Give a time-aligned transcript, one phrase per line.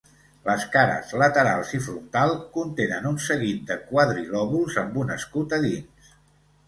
[0.45, 6.15] Les cares laterals i frontal contenen un seguit de quadrilòbuls amb un escut a dins.